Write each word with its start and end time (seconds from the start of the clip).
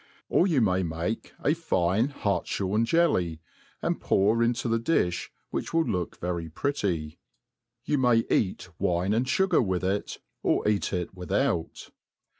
Or 0.29 0.47
you 0.47 0.61
may 0.61 0.81
make 0.81 1.31
a 1.45 1.53
fine 1.53 2.07
hartihorn 2.07 2.85
jelly, 2.85 3.39
and 3.83 4.01
pour 4.01 4.41
into 4.41 4.67
the 4.67 4.79
difli, 4.79 5.29
which 5.51 5.75
will 5.75 5.85
look 5.85 6.17
very 6.17 6.49
pretty, 6.49 7.19
sou 7.85 7.97
may 7.99 8.23
eat^ 8.23 8.67
wine 8.79 9.13
and 9.13 9.27
fugar 9.27 9.63
with 9.63 9.83
it, 9.83 10.17
or 10.41 10.67
eat 10.67 10.91
it 10.91 11.13
without. 11.13 11.91